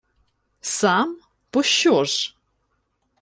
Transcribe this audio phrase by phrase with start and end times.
[0.77, 1.09] —Сам?
[1.51, 2.35] Пощо ж?